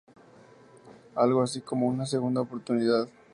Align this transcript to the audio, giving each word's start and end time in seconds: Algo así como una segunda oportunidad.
Algo 1.13 1.43
así 1.43 1.61
como 1.61 1.85
una 1.87 2.07
segunda 2.07 2.41
oportunidad. 2.41 3.07